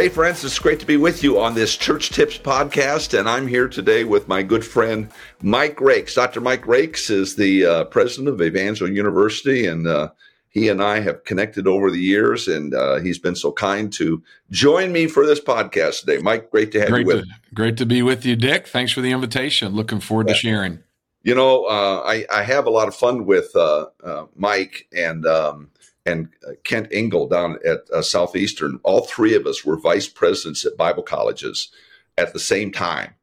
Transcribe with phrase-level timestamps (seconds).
[0.00, 3.18] Hey, friends, it's great to be with you on this Church Tips podcast.
[3.18, 5.10] And I'm here today with my good friend,
[5.42, 6.14] Mike Rakes.
[6.14, 6.40] Dr.
[6.40, 10.08] Mike Rakes is the uh, president of Evangel University, and uh,
[10.48, 14.22] he and I have connected over the years, and uh, he's been so kind to
[14.50, 16.16] join me for this podcast today.
[16.16, 18.68] Mike, great to have great you with to, Great to be with you, Dick.
[18.68, 19.74] Thanks for the invitation.
[19.74, 20.32] Looking forward yeah.
[20.32, 20.78] to sharing.
[21.24, 25.26] You know, uh, I, I, have a lot of fun with uh, uh, Mike, and
[25.26, 25.68] um,
[26.10, 30.64] and uh, Kent Ingle down at uh, Southeastern, all three of us were vice presidents
[30.64, 31.70] at Bible colleges
[32.18, 33.14] at the same time,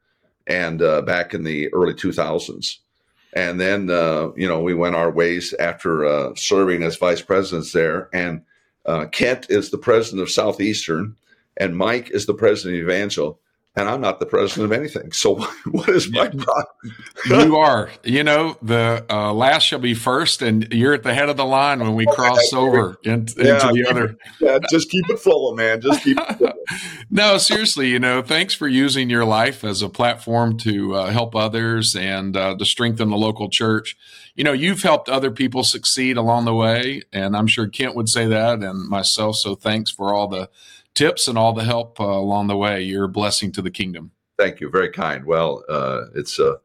[0.48, 2.78] and uh, back in the early 2000s.
[3.34, 7.74] And then, uh, you know, we went our ways after uh, serving as vice presidents
[7.74, 8.10] there.
[8.14, 8.42] And
[8.86, 11.18] uh, Kent is the president of Southeastern,
[11.58, 13.40] and Mike is the president of Evangel
[13.78, 15.12] and I'm not the president of anything.
[15.12, 15.36] So
[15.72, 16.96] what is my problem?
[17.28, 17.92] you are.
[18.04, 21.46] You know, the uh, last shall be first, and you're at the head of the
[21.46, 24.18] line when we cross over in, yeah, into the other.
[24.40, 25.80] Yeah, just keep it flowing, man.
[25.80, 26.54] Just keep it flowing.
[27.12, 31.36] no, seriously, you know, thanks for using your life as a platform to uh, help
[31.36, 33.96] others and uh, to strengthen the local church.
[34.36, 38.10] You know, you've helped other people succeed along the way, and I'm sure Kent would
[38.10, 39.36] say that, and myself.
[39.38, 40.50] So thanks for all the
[40.98, 42.82] tips and all the help uh, along the way.
[42.82, 44.12] You're a blessing to the kingdom.
[44.38, 44.70] Thank you.
[44.70, 45.26] Very kind.
[45.26, 46.56] Well, uh, it's uh,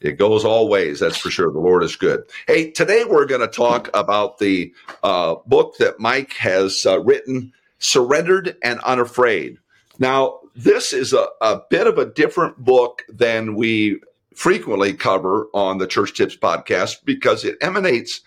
[0.00, 1.00] it goes all ways.
[1.00, 1.52] That's for sure.
[1.52, 2.24] The Lord is good.
[2.46, 7.52] Hey, today we're going to talk about the uh, book that Mike has uh, written,
[7.78, 9.58] "Surrendered and Unafraid."
[9.98, 14.00] Now, this is a, a bit of a different book than we
[14.34, 18.20] frequently cover on the Church Tips podcast because it emanates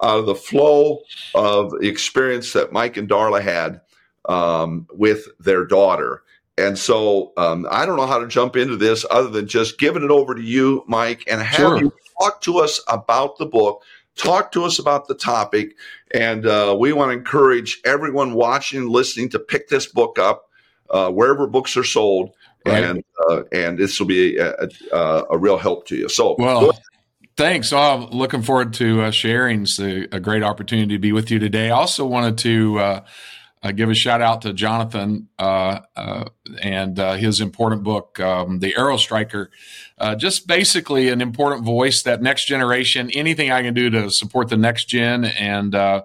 [0.00, 1.00] out of the flow
[1.34, 3.80] of the experience that Mike and Darla had
[4.28, 6.22] um, with their daughter.
[6.56, 10.02] And so um, I don't know how to jump into this other than just giving
[10.02, 11.80] it over to you, Mike, and have sure.
[11.80, 13.82] you talk to us about the book,
[14.16, 15.76] talk to us about the topic.
[16.12, 20.48] And uh, we want to encourage everyone watching, and listening to pick this book up
[20.90, 22.30] uh, wherever books are sold.
[22.66, 22.82] Right.
[22.82, 24.52] And uh, and this will be a,
[24.92, 26.08] a, a, real help to you.
[26.08, 26.76] So, well,
[27.36, 27.72] thanks.
[27.72, 29.62] Oh, I'm looking forward to uh, sharing.
[29.62, 31.70] It's a, a, great opportunity to be with you today.
[31.70, 33.02] I also wanted to
[33.62, 36.24] uh, give a shout out to Jonathan uh, uh,
[36.62, 39.50] and uh, his important book, um, The Arrow Striker.
[39.98, 44.48] Uh, just basically an important voice, that next generation, anything I can do to support
[44.48, 45.24] the next gen.
[45.24, 46.02] And, uh,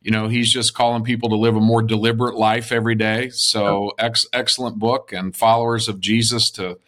[0.00, 3.28] you know, he's just calling people to live a more deliberate life every day.
[3.30, 6.78] So, ex- excellent book and followers of Jesus to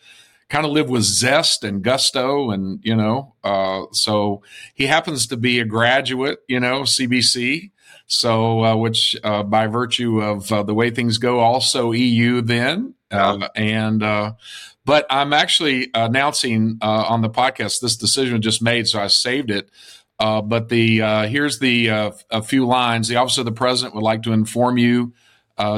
[0.49, 4.43] kind of live with zest and gusto and you know uh, so
[4.75, 7.71] he happens to be a graduate you know cbc
[8.07, 12.95] so, uh, which uh, by virtue of uh, the way things go, also EU then.
[13.11, 14.33] Uh, and, uh,
[14.85, 19.51] but I'm actually announcing uh, on the podcast this decision just made, so I saved
[19.51, 19.71] it.
[20.19, 21.89] but the here's the
[22.31, 23.09] a few lines.
[23.09, 25.13] The Office of the President would like to inform you,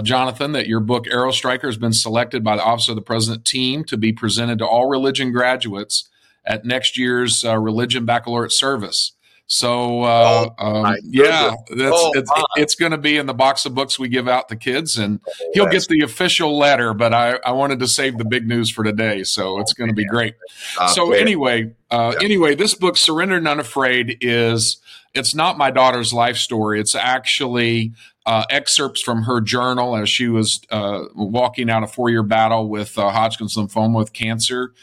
[0.02, 3.46] Jonathan, that your book Arrow Striker has been selected by the Office of the President
[3.46, 6.08] team to be presented to all religion graduates
[6.44, 9.12] at next year's Religion Baccalaureate service.
[9.50, 13.64] So uh, oh, um, yeah, that's oh, it's, it's going to be in the box
[13.64, 16.92] of books we give out to kids, and oh, he'll get the official letter.
[16.92, 19.94] But I, I wanted to save the big news for today, so it's going to
[19.94, 20.34] be great.
[20.78, 22.24] Uh, so anyway, uh, yeah.
[22.26, 24.82] anyway, this book, Surrender and Unafraid," is
[25.14, 26.78] it's not my daughter's life story.
[26.78, 27.94] It's actually
[28.28, 32.68] uh, excerpts from her journal as she was uh, walking out a four year battle
[32.68, 34.74] with uh, Hodgkin's lymphoma with cancer.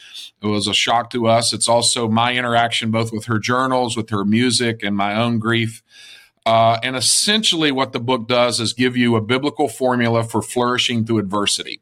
[0.42, 1.52] It was a shock to us.
[1.52, 5.84] It's also my interaction both with her journals, with her music, and my own grief.
[6.44, 11.06] Uh, and essentially, what the book does is give you a biblical formula for flourishing
[11.06, 11.80] through adversity.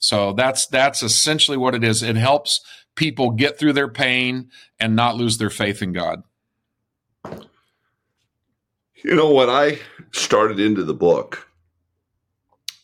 [0.00, 2.02] So that's that's essentially what it is.
[2.02, 2.60] It helps
[2.94, 6.24] people get through their pain and not lose their faith in God.
[9.02, 9.78] You know, when I
[10.12, 11.46] started into the book,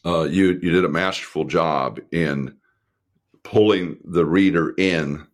[0.04, 2.56] uh, you you did a masterful job in
[3.42, 5.26] pulling the reader in,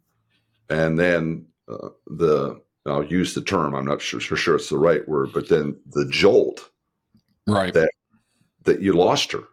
[0.68, 3.74] and then uh, the I'll use the term.
[3.74, 6.70] I'm not sure, sure, sure it's the right word, but then the jolt,
[7.46, 7.72] right?
[7.72, 7.90] That
[8.64, 9.44] that you lost her,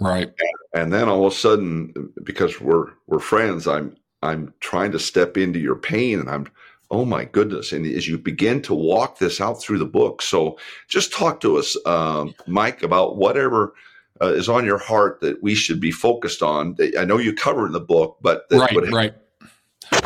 [0.00, 0.28] right?
[0.28, 4.98] And, and then all of a sudden, because we're we're friends, I'm I'm trying to
[4.98, 6.48] step into your pain, and I'm
[6.90, 7.72] Oh my goodness!
[7.72, 10.58] And as you begin to walk this out through the book, so
[10.88, 13.74] just talk to us, um, Mike, about whatever
[14.20, 16.76] uh, is on your heart that we should be focused on.
[16.98, 19.14] I know you cover in the book, but right, would- right.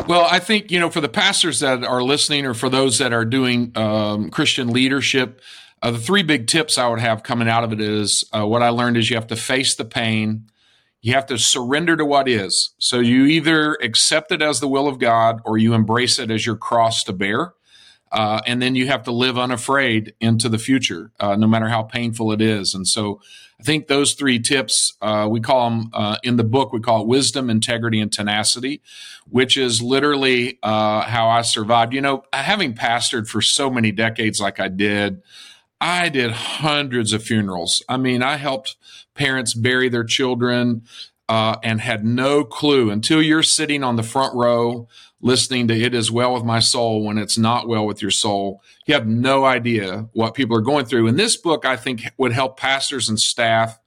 [0.07, 3.13] Well, I think you know for the pastors that are listening, or for those that
[3.13, 5.41] are doing um, Christian leadership,
[5.81, 8.61] uh, the three big tips I would have coming out of it is uh, what
[8.61, 10.49] I learned is you have to face the pain,
[11.01, 12.73] you have to surrender to what is.
[12.77, 16.45] So you either accept it as the will of God or you embrace it as
[16.45, 17.53] your cross to bear.
[18.11, 21.83] Uh, and then you have to live unafraid into the future, uh, no matter how
[21.83, 22.73] painful it is.
[22.73, 23.21] And so
[23.59, 27.01] I think those three tips, uh, we call them uh, in the book, we call
[27.01, 28.81] it wisdom, integrity, and tenacity,
[29.29, 31.93] which is literally uh, how I survived.
[31.93, 35.21] You know, having pastored for so many decades like I did,
[35.81, 37.83] I did hundreds of funerals.
[37.87, 38.75] I mean, I helped
[39.15, 40.83] parents bury their children
[41.27, 44.87] uh, and had no clue until you're sitting on the front row
[45.21, 48.61] listening to It Is Well With My Soul when it's not well with your soul.
[48.85, 51.07] You have no idea what people are going through.
[51.07, 53.79] And this book, I think, would help pastors and staff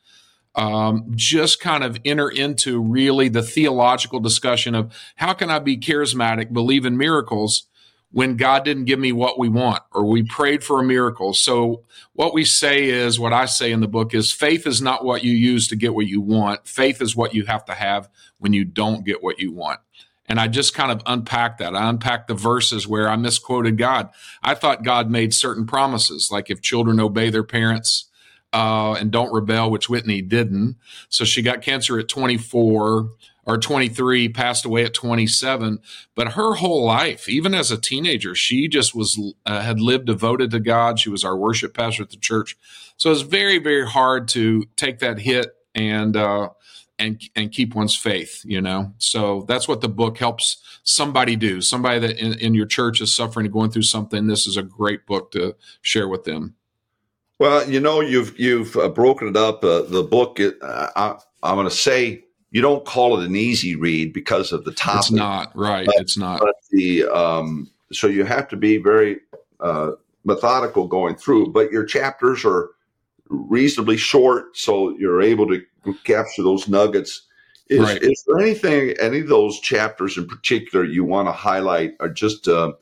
[0.55, 5.79] um, just kind of enter into really the theological discussion of how can I be
[5.79, 7.65] charismatic, believe in miracles
[8.12, 11.32] when God didn't give me what we want or we prayed for a miracle.
[11.32, 11.82] So
[12.12, 15.25] what we say is what I say in the book is faith is not what
[15.25, 16.69] you use to get what you want.
[16.69, 19.81] Faith is what you have to have when you don't get what you want.
[20.26, 21.75] And I just kind of unpacked that.
[21.75, 24.11] I unpacked the verses where I misquoted God.
[24.43, 28.11] I thought God made certain promises, like if children obey their parents
[28.53, 30.76] uh, and don't rebel, which Whitney didn't.
[31.08, 33.11] So she got cancer at 24
[33.44, 35.81] or 23, passed away at 27.
[36.15, 40.50] But her whole life, even as a teenager, she just was uh, had lived devoted
[40.53, 41.00] to God.
[41.00, 42.56] She was our worship pastor at the church.
[42.97, 46.50] So it's very, very hard to take that hit and uh,
[46.99, 51.61] and and keep one's faith you know so that's what the book helps somebody do
[51.61, 54.62] somebody that in, in, your church is suffering and going through something this is a
[54.62, 56.55] great book to share with them
[57.39, 61.69] well you know you've you've uh, broken it up uh, the book I, i'm going
[61.69, 65.51] to say you don't call it an easy read because of the topic it's not
[65.57, 69.19] right but, it's not but the um, so you have to be very
[69.61, 69.93] uh,
[70.25, 72.71] methodical going through but your chapters are
[73.29, 75.63] reasonably short so you're able to
[76.05, 77.23] capture those nuggets.
[77.69, 78.03] Is, right.
[78.03, 82.47] is there anything, any of those chapters in particular you want to highlight or just
[82.49, 82.73] uh,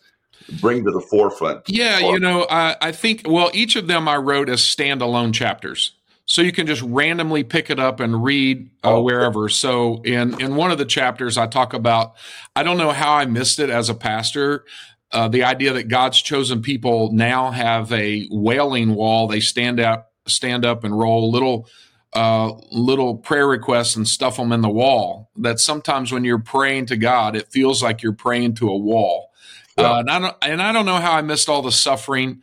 [0.61, 1.69] bring to the forefront?
[1.69, 5.93] Yeah, you know, I, I think, well, each of them I wrote as standalone chapters
[6.31, 9.49] so you can just randomly pick it up and read uh, oh, wherever.
[9.49, 12.15] So in in one of the chapters, I talk about
[12.55, 14.65] I don't know how I missed it as a pastor.
[15.11, 20.13] Uh, the idea that God's chosen people now have a wailing wall; they stand up,
[20.29, 21.69] stand up, and roll little
[22.13, 25.33] uh, little prayer requests and stuff them in the wall.
[25.37, 29.33] That sometimes when you're praying to God, it feels like you're praying to a wall.
[29.77, 29.95] Yeah.
[29.95, 32.43] Uh, and, I don't, and I don't know how I missed all the suffering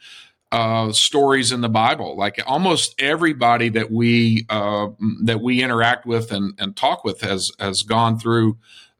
[0.51, 2.15] uh, stories in the Bible.
[2.17, 4.87] Like almost everybody that we uh,
[5.23, 8.57] that we interact with and, and talk with has has gone through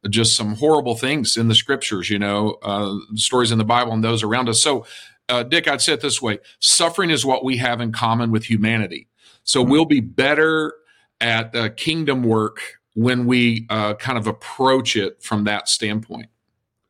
[0.10, 2.10] just some horrible things in the scriptures.
[2.10, 4.62] You know, uh, stories in the Bible and those around us.
[4.62, 4.86] So,
[5.30, 8.46] uh, Dick, I'd say it this way: suffering is what we have in common with
[8.46, 9.08] humanity.
[9.44, 9.72] So mm-hmm.
[9.72, 10.74] we'll be better
[11.22, 12.60] at uh, kingdom work
[12.94, 16.28] when we uh, kind of approach it from that standpoint.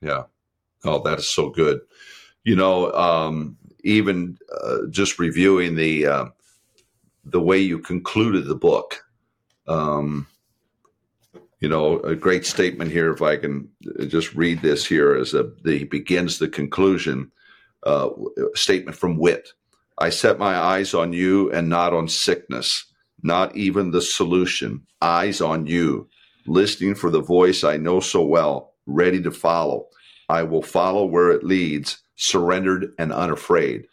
[0.01, 0.23] Yeah.
[0.83, 1.81] Oh, that is so good.
[2.43, 6.25] You know, um, even uh, just reviewing the uh,
[7.25, 9.03] the way you concluded the book.
[9.67, 10.27] Um,
[11.59, 13.11] you know, a great statement here.
[13.11, 13.69] If I can
[14.07, 17.31] just read this here as a, the begins the conclusion
[17.83, 18.09] uh,
[18.53, 19.49] statement from Whit.
[19.97, 22.85] I set my eyes on you and not on sickness,
[23.23, 24.85] not even the solution.
[25.01, 26.07] Eyes on you,
[26.45, 29.87] listening for the voice I know so well, ready to follow.
[30.29, 33.87] I will follow where it leads, surrendered and unafraid.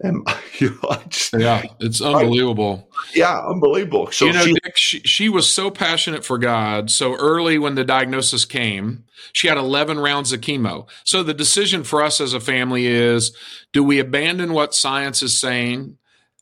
[0.00, 0.28] And
[0.58, 2.88] you know, just, yeah, it's unbelievable.
[2.92, 4.10] I, yeah, unbelievable.
[4.10, 6.90] So you know, she, Dick, she, she was so passionate for God.
[6.90, 10.86] So early when the diagnosis came, she had 11 rounds of chemo.
[11.04, 13.34] So the decision for us as a family is:
[13.72, 15.96] do we abandon what science is saying?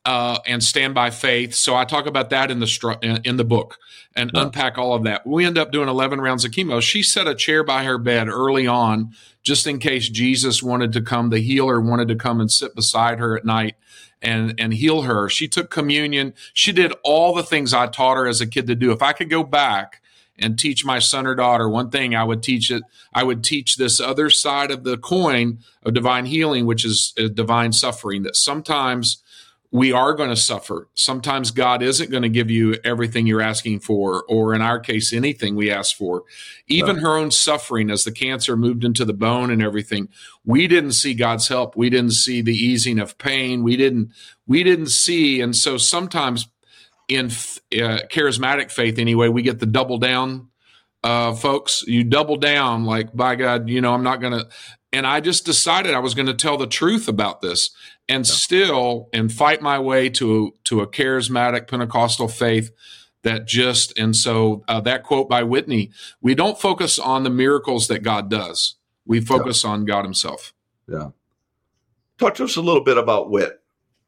[0.07, 1.55] Uh, and stand by faith.
[1.55, 3.79] So I talk about that in the in, in the book
[4.15, 4.43] and yeah.
[4.43, 5.27] unpack all of that.
[5.27, 6.83] We end up doing 11 rounds of chemo.
[6.83, 11.03] She set a chair by her bed early on just in case Jesus wanted to
[11.03, 13.77] come, the healer wanted to come and sit beside her at night
[14.23, 15.29] and and heal her.
[15.29, 16.33] She took communion.
[16.55, 18.91] She did all the things I taught her as a kid to do.
[18.91, 20.01] If I could go back
[20.39, 22.83] and teach my son or daughter one thing, I would teach it.
[23.13, 27.29] I would teach this other side of the coin of divine healing, which is uh,
[27.29, 28.23] divine suffering.
[28.23, 29.23] That sometimes
[29.75, 30.87] we are going to suffer.
[30.95, 35.13] Sometimes God isn't going to give you everything you're asking for, or in our case,
[35.13, 36.23] anything we ask for.
[36.69, 40.09] Even her own suffering as the cancer moved into the bone and everything,
[40.45, 41.75] we didn't see God's help.
[41.75, 43.65] We didn't see the easing of pain.
[43.65, 44.13] We didn't,
[44.47, 45.41] we didn't see.
[45.41, 46.47] And so sometimes
[47.09, 50.51] in uh, charismatic faith, anyway, we get the double down
[51.03, 51.83] uh, folks.
[51.85, 54.49] You double down, like, by God, you know, I'm not going to.
[54.93, 57.71] And I just decided I was going to tell the truth about this
[58.09, 58.33] and yeah.
[58.33, 62.71] still and fight my way to to a charismatic Pentecostal faith
[63.23, 67.89] that just and so uh, that quote by Whitney, we don't focus on the miracles
[67.89, 68.77] that God does.
[69.07, 69.71] We focus yeah.
[69.71, 70.53] on God Himself.
[70.89, 71.11] Yeah.
[72.19, 73.61] talk to us a little bit about wit.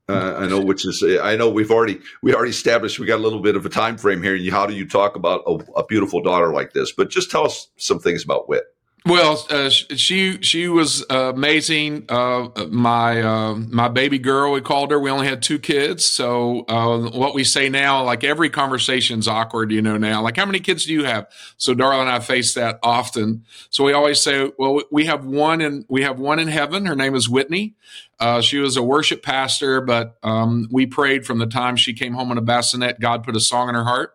[0.09, 3.23] Uh, I know, which is I know we've already we already established we got a
[3.23, 4.38] little bit of a time frame here.
[4.53, 6.93] How do you talk about a, a beautiful daughter like this?
[6.93, 8.65] But just tell us some things about wit.
[9.07, 12.07] Well, uh, she she was uh, amazing.
[12.09, 14.99] Uh, my uh, my baby girl, we called her.
[14.99, 19.71] We only had two kids, so uh, what we say now, like every conversation's awkward,
[19.71, 19.97] you know.
[19.97, 21.29] Now, like how many kids do you have?
[21.57, 23.45] So Darla and I face that often.
[23.71, 26.87] So we always say, well, we have one and we have one in heaven.
[26.87, 27.77] Her name is Whitney.
[28.19, 32.15] Uh, she was a worship pastor, but um, we prayed from the time she came
[32.15, 32.99] home in a bassinet.
[32.99, 34.15] God put a song in her heart.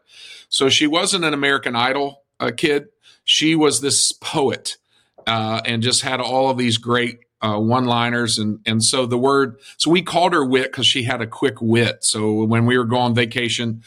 [0.49, 2.23] So she wasn't an American Idol
[2.57, 2.89] kid.
[3.23, 4.77] She was this poet
[5.31, 9.57] uh, and just had all of these great uh, one-liners, and and so the word.
[9.77, 12.03] So we called her wit because she had a quick wit.
[12.03, 13.81] So when we were going on vacation,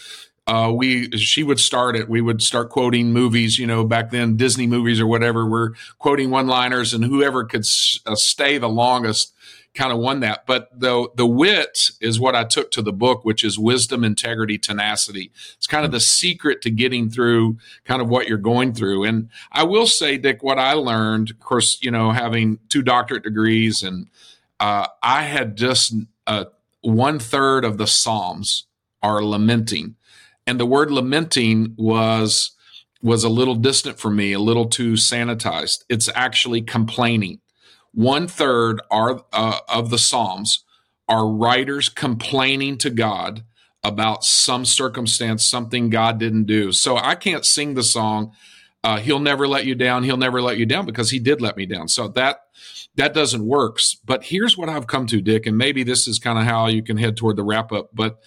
[0.47, 2.09] uh, we she would start it.
[2.09, 5.41] We would start quoting movies, you know, back then Disney movies or whatever.
[5.47, 9.33] We're quoting one-liners, and whoever could s- uh, stay the longest
[9.75, 10.47] kind of won that.
[10.47, 14.57] But the the wit is what I took to the book, which is wisdom, integrity,
[14.59, 15.33] tenacity.
[15.57, 19.05] It's kind of the secret to getting through kind of what you're going through.
[19.05, 23.25] And I will say, Dick, what I learned, of course, you know, having two doctorate
[23.25, 24.09] degrees, and
[24.61, 25.95] uh, I had just
[26.27, 26.47] uh,
[26.81, 28.67] one third of the Psalms
[29.03, 29.97] are lamenting,
[30.47, 32.53] and the word lamenting was
[33.03, 35.85] was a little distant for me, a little too sanitized.
[35.91, 37.41] It's actually complaining
[37.95, 40.65] one third are uh, of the Psalms
[41.09, 43.45] are writers complaining to God
[43.83, 46.73] about some circumstance, something God didn't do.
[46.73, 48.33] So I can't sing the song.
[48.83, 50.05] Uh, he'll never let you down.
[50.05, 51.89] He'll never let you down because he did let me down.
[51.89, 52.41] So that
[52.97, 53.79] that doesn't work.
[54.05, 56.83] But here's what I've come to, Dick, and maybe this is kind of how you
[56.83, 57.91] can head toward the wrap up.
[57.93, 58.19] But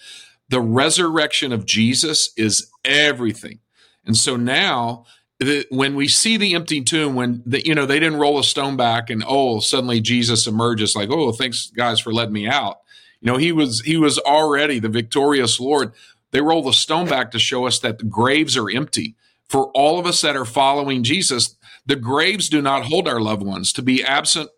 [0.48, 3.60] the resurrection of Jesus is everything.
[4.04, 5.04] And so now
[5.38, 8.44] the, when we see the empty tomb, when the, you know they didn't roll a
[8.44, 12.80] stone back and oh suddenly Jesus emerges like oh thanks guys for letting me out.
[13.20, 15.92] You know he was he was already the victorious Lord.
[16.30, 19.14] They roll the stone back to show us that the graves are empty.
[19.48, 23.42] For all of us that are following Jesus, the graves do not hold our loved
[23.42, 23.72] ones.
[23.74, 24.50] To be absent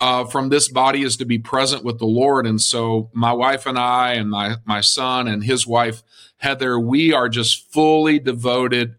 [0.00, 2.46] uh, from this body is to be present with the Lord.
[2.46, 6.02] And so my wife and I and my my son and his wife
[6.38, 8.96] Heather, we are just fully devoted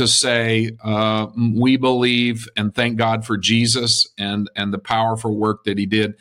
[0.00, 5.64] to say uh, we believe and thank God for Jesus and and the powerful work
[5.64, 6.14] that He did.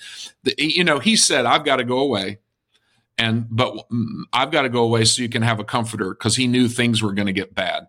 [0.44, 2.40] The, you know, He said, "I've got to go away."
[3.18, 3.88] And but
[4.34, 7.02] I've got to go away so you can have a comforter because he knew things
[7.02, 7.88] were going to get bad,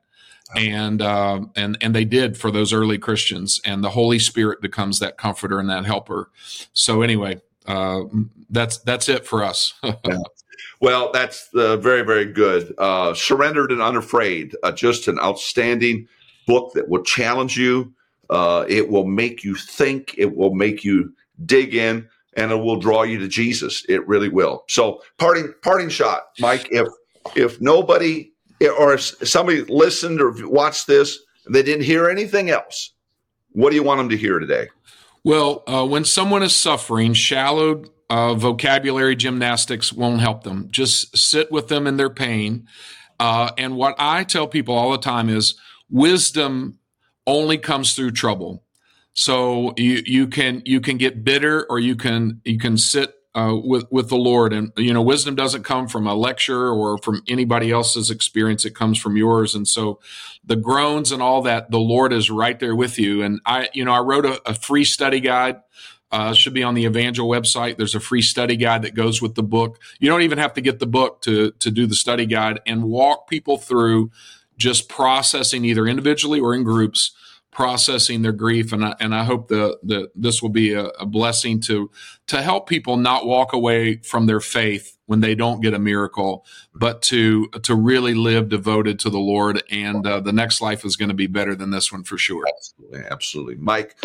[0.56, 3.60] and uh, and and they did for those early Christians.
[3.64, 6.30] And the Holy Spirit becomes that comforter and that helper.
[6.72, 8.02] So anyway, uh,
[8.48, 9.74] that's that's it for us.
[9.82, 9.94] yeah.
[10.80, 12.74] Well, that's uh, very, very good.
[12.78, 16.08] Uh, Surrendered and Unafraid, uh, just an outstanding
[16.46, 17.92] book that will challenge you.
[18.28, 20.14] Uh, it will make you think.
[20.16, 21.12] It will make you
[21.46, 23.84] dig in, and it will draw you to Jesus.
[23.88, 24.64] It really will.
[24.68, 26.68] So, parting, parting shot, Mike.
[26.70, 26.88] If
[27.34, 28.32] if nobody
[28.78, 32.92] or if somebody listened or watched this, and they didn't hear anything else,
[33.52, 34.68] what do you want them to hear today?
[35.24, 40.68] Well, uh, when someone is suffering, shallow uh, vocabulary gymnastics won't help them.
[40.70, 42.66] Just sit with them in their pain.
[43.20, 45.54] Uh, and what I tell people all the time is
[45.88, 46.78] wisdom
[47.26, 48.64] only comes through trouble.
[49.12, 53.54] So you you can you can get bitter or you can you can sit uh,
[53.62, 57.22] with with the Lord, and you know wisdom doesn't come from a lecture or from
[57.28, 59.54] anybody else's experience; it comes from yours.
[59.54, 60.00] And so,
[60.44, 63.22] the groans and all that, the Lord is right there with you.
[63.22, 65.60] And I, you know, I wrote a, a free study guide
[66.12, 67.76] uh, should be on the Evangel website.
[67.76, 69.78] There's a free study guide that goes with the book.
[69.98, 72.84] You don't even have to get the book to to do the study guide and
[72.84, 74.10] walk people through
[74.56, 77.12] just processing either individually or in groups
[77.50, 81.06] processing their grief and I, and I hope that the, this will be a, a,
[81.06, 81.90] blessing to
[82.28, 86.46] to help people not walk away from their faith when they don't get a miracle
[86.74, 90.94] but to to really live devoted to the Lord and uh, the next life is
[90.94, 93.96] going to be better than this one for sure absolutely absolutely Mike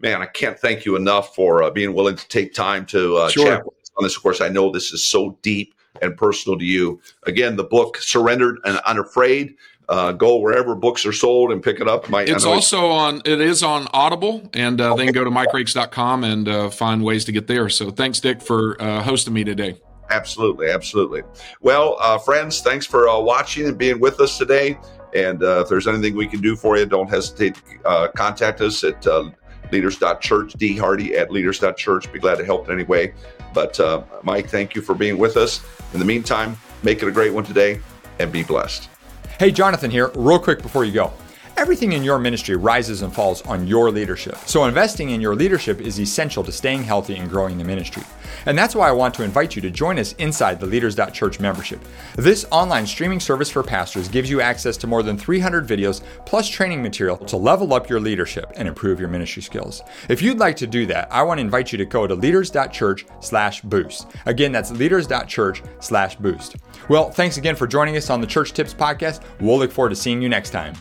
[0.00, 3.28] man, I can't thank you enough for uh, being willing to take time to uh,
[3.30, 3.46] sure.
[3.46, 4.16] chat with us on this.
[4.16, 7.00] Of course, I know this is so deep and personal to you.
[7.24, 9.54] Again, the book "Surrendered and Unafraid."
[9.86, 12.08] Uh, go wherever books are sold and pick it up.
[12.08, 13.20] My, it's also on.
[13.26, 15.04] It is on Audible, and uh, okay.
[15.04, 17.68] then go to mikerakes.com and uh, find ways to get there.
[17.68, 19.78] So thanks, Dick, for uh, hosting me today.
[20.10, 21.22] Absolutely, absolutely.
[21.60, 24.78] Well, uh, friends, thanks for uh, watching and being with us today.
[25.14, 28.60] And uh, if there's anything we can do for you, don't hesitate to uh, contact
[28.60, 29.30] us at uh,
[29.72, 32.12] leaders.church, D Hardy at leaders.church.
[32.12, 33.14] Be glad to help in any way.
[33.52, 35.64] But uh, Mike, thank you for being with us.
[35.92, 37.80] In the meantime, make it a great one today
[38.18, 38.88] and be blessed.
[39.38, 41.12] Hey, Jonathan here, real quick before you go.
[41.56, 44.36] Everything in your ministry rises and falls on your leadership.
[44.46, 48.02] So investing in your leadership is essential to staying healthy and growing the ministry.
[48.46, 51.80] And that's why I want to invite you to join us inside the Leaders.Church membership.
[52.16, 56.48] This online streaming service for pastors gives you access to more than 300 videos plus
[56.48, 59.80] training material to level up your leadership and improve your ministry skills.
[60.08, 63.06] If you'd like to do that, I want to invite you to go to leaders.church
[63.20, 64.08] slash boost.
[64.26, 66.56] Again, that's leaders.church slash boost.
[66.88, 69.22] Well, thanks again for joining us on the Church Tips Podcast.
[69.40, 70.74] We'll look forward to seeing you next time.